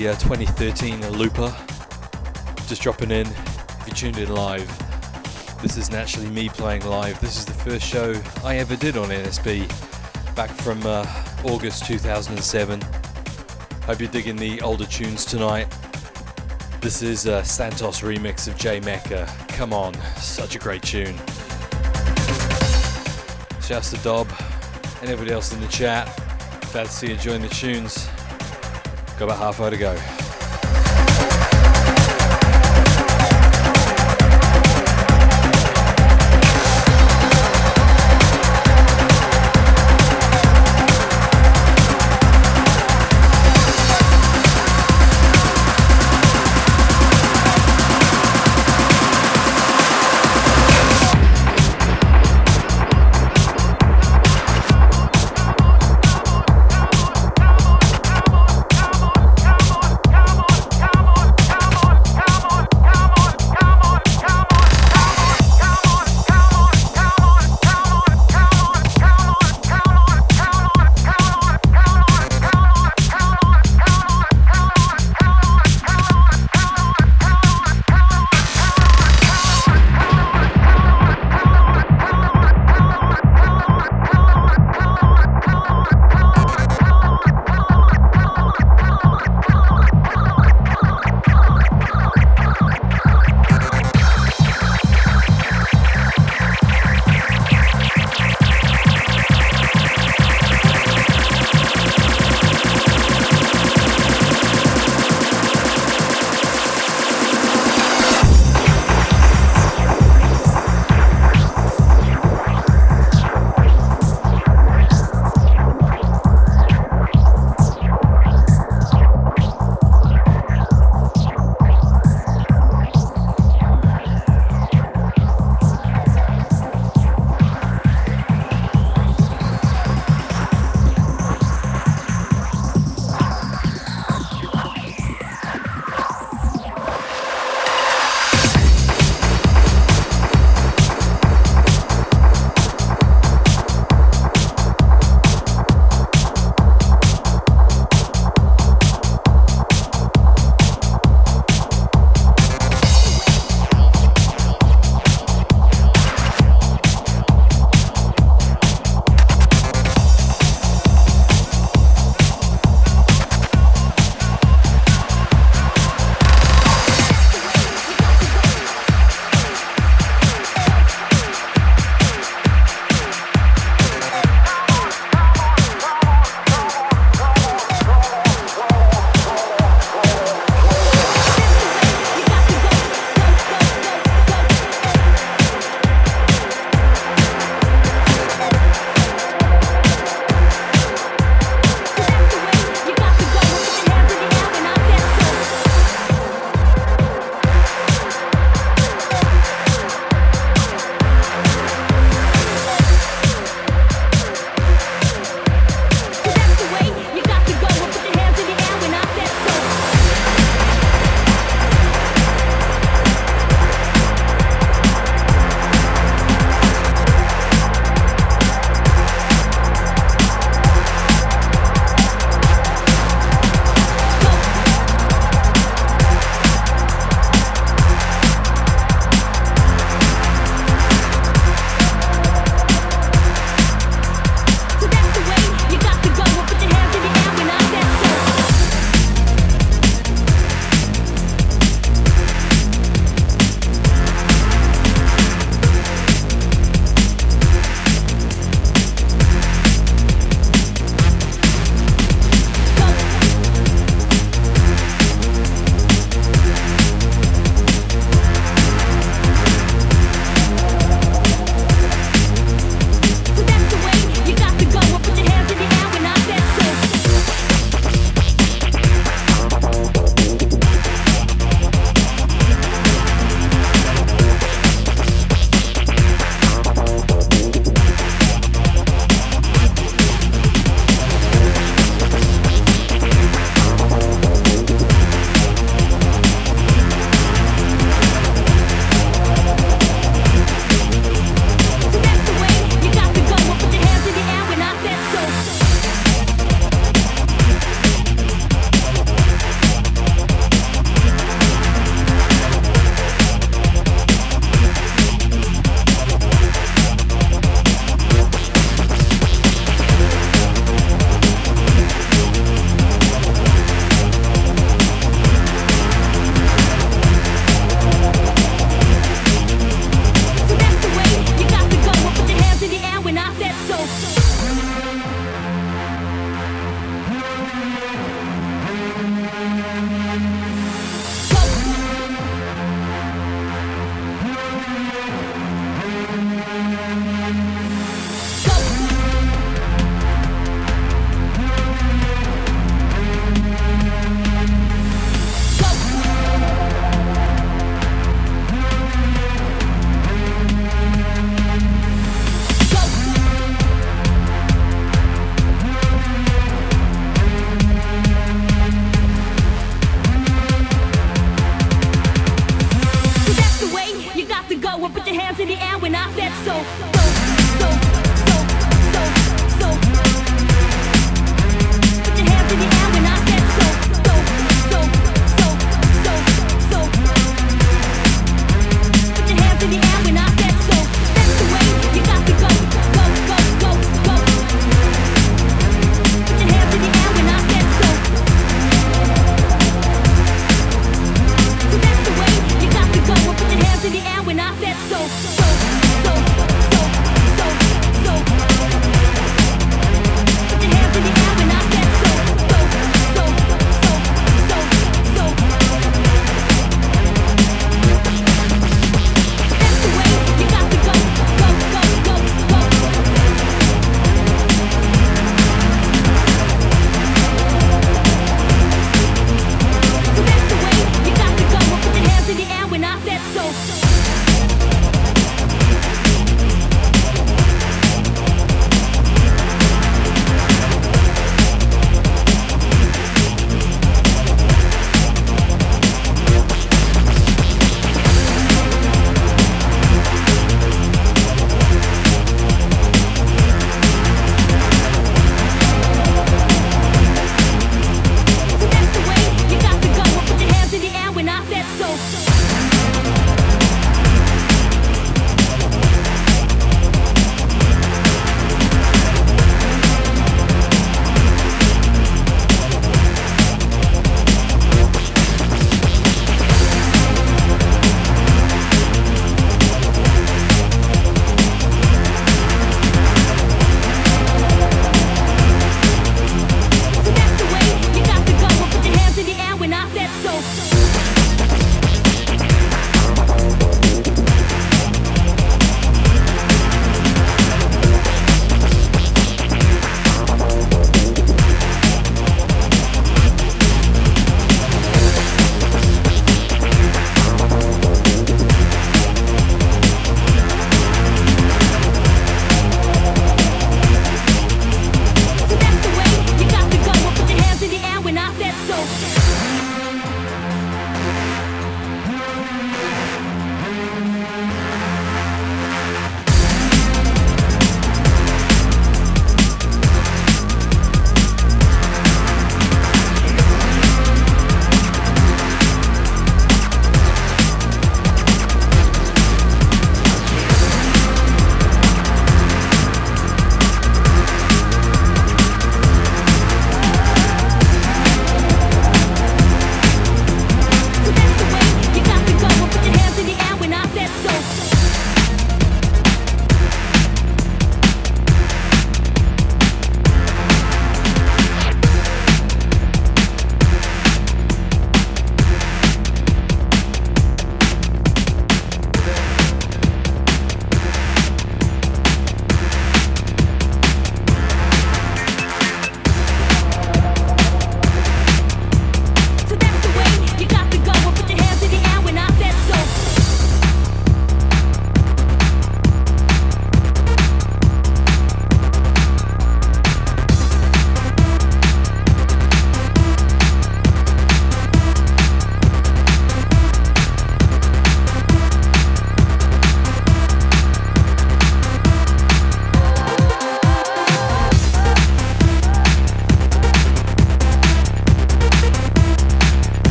Uh, 0.00 0.16
2013 0.16 1.06
Looper. 1.10 1.54
Just 2.66 2.80
dropping 2.80 3.10
in. 3.10 3.26
If 3.26 3.84
you 3.86 3.92
tuned 3.92 4.16
in 4.16 4.32
live, 4.34 4.66
this 5.60 5.76
isn't 5.76 5.94
actually 5.94 6.30
me 6.30 6.48
playing 6.48 6.86
live. 6.86 7.20
This 7.20 7.36
is 7.36 7.44
the 7.44 7.52
first 7.52 7.84
show 7.84 8.14
I 8.42 8.56
ever 8.56 8.76
did 8.76 8.96
on 8.96 9.08
NSB 9.08 9.68
back 10.34 10.48
from 10.48 10.80
uh, 10.86 11.04
August 11.44 11.84
2007. 11.84 12.80
Hope 13.82 14.00
you're 14.00 14.08
digging 14.08 14.36
the 14.36 14.62
older 14.62 14.86
tunes 14.86 15.26
tonight. 15.26 15.68
This 16.80 17.02
is 17.02 17.26
a 17.26 17.44
Santos 17.44 18.00
remix 18.00 18.48
of 18.48 18.56
J 18.56 18.80
Mecca. 18.80 19.30
Come 19.48 19.74
on, 19.74 19.92
such 20.16 20.56
a 20.56 20.58
great 20.58 20.82
tune. 20.82 21.16
Shouts 23.60 23.90
to 23.90 23.98
Dob 24.02 24.28
and 25.02 25.10
everybody 25.10 25.32
else 25.32 25.52
in 25.52 25.60
the 25.60 25.68
chat. 25.68 26.06
Glad 26.72 26.86
to 26.86 26.90
see 26.90 27.08
you 27.08 27.14
enjoying 27.14 27.42
the 27.42 27.48
tunes. 27.48 27.99
Got 29.20 29.28
about 29.28 29.38
halfway 29.38 29.68
to 29.68 29.76
go. 29.76 30.29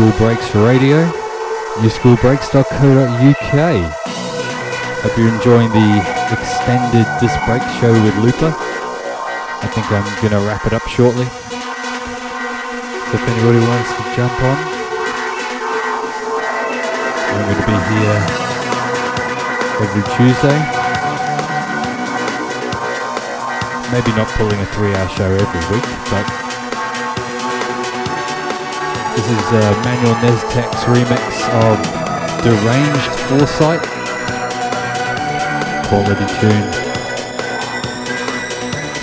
School 0.00 0.16
Breaks 0.16 0.48
Radio, 0.54 1.04
newschoolbreaks.co.uk. 1.84 3.52
Hope 5.04 5.18
you're 5.18 5.28
enjoying 5.28 5.68
the 5.76 6.00
extended 6.32 7.04
disc 7.20 7.36
break 7.44 7.60
show 7.76 7.92
with 7.92 8.16
Looper. 8.24 8.48
I 8.48 9.68
think 9.68 9.92
I'm 9.92 10.00
going 10.24 10.32
to 10.32 10.40
wrap 10.48 10.64
it 10.64 10.72
up 10.72 10.88
shortly. 10.88 11.26
So 11.28 13.12
if 13.12 13.28
anybody 13.28 13.60
wants 13.60 13.92
to 13.92 14.00
jump 14.16 14.32
on, 14.40 14.56
I'm 17.28 17.44
going 17.44 17.60
to 17.60 17.68
be 17.68 17.76
here 17.92 18.24
every 19.84 20.00
Tuesday. 20.16 20.58
Maybe 23.92 24.16
not 24.16 24.32
pulling 24.38 24.60
a 24.60 24.66
three 24.72 24.94
hour 24.94 25.08
show 25.10 25.28
every 25.28 25.76
week, 25.76 25.84
but 26.08 26.49
this 29.16 29.26
is 29.26 29.44
uh, 29.52 29.82
Manuel 29.84 30.14
remix 30.86 31.22
of 31.62 31.76
Deranged 32.44 33.14
Foresight. 33.28 33.82
Quality 35.88 36.26
tune. 36.38 36.72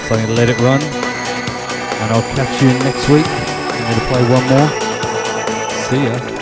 So 0.08 0.16
I'm 0.16 0.26
going 0.26 0.28
to 0.28 0.34
let 0.34 0.50
it 0.50 0.60
run, 0.62 0.82
and 0.82 2.12
I'll 2.14 2.36
catch 2.36 2.62
you 2.62 2.70
next 2.80 3.10
week. 3.10 3.28
I'm 3.28 3.84
going 3.84 4.00
to 4.00 4.08
play 4.08 4.24
one 4.32 4.46
more. 4.48 4.70
See 5.90 6.04
ya. 6.06 6.37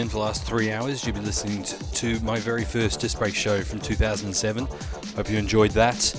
In 0.00 0.08
for 0.08 0.14
the 0.14 0.18
last 0.20 0.44
three 0.44 0.72
hours. 0.72 1.04
You've 1.04 1.14
been 1.14 1.24
listening 1.24 1.62
to 1.94 2.18
my 2.20 2.38
very 2.38 2.64
first 2.64 3.00
disc 3.00 3.18
break 3.18 3.34
show 3.34 3.60
from 3.60 3.80
2007. 3.80 4.66
Hope 5.14 5.30
you 5.30 5.38
enjoyed 5.38 5.72
that. 5.72 6.14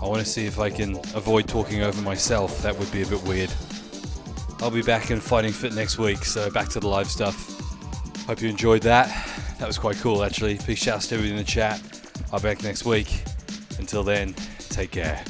I 0.00 0.06
want 0.06 0.20
to 0.20 0.24
see 0.24 0.46
if 0.46 0.58
I 0.58 0.70
can 0.70 0.96
avoid 1.14 1.48
talking 1.48 1.82
over 1.82 2.00
myself. 2.02 2.62
That 2.62 2.78
would 2.78 2.90
be 2.92 3.02
a 3.02 3.06
bit 3.06 3.22
weird. 3.24 3.52
I'll 4.60 4.70
be 4.70 4.82
back 4.82 5.10
in 5.10 5.20
Fighting 5.20 5.52
Fit 5.52 5.74
next 5.74 5.98
week, 5.98 6.24
so 6.24 6.50
back 6.50 6.68
to 6.70 6.80
the 6.80 6.88
live 6.88 7.08
stuff. 7.08 7.58
Hope 8.26 8.40
you 8.40 8.48
enjoyed 8.48 8.82
that. 8.82 9.08
That 9.58 9.66
was 9.66 9.78
quite 9.78 9.96
cool, 9.96 10.22
actually. 10.22 10.54
Big 10.66 10.78
shout 10.78 10.94
shouts 10.94 11.08
to 11.08 11.16
everybody 11.16 11.32
in 11.32 11.44
the 11.44 11.50
chat. 11.50 11.82
I'll 12.32 12.38
be 12.38 12.44
back 12.44 12.62
next 12.62 12.84
week. 12.84 13.22
Until 13.78 14.04
then, 14.04 14.34
take 14.70 14.92
care. 14.92 15.24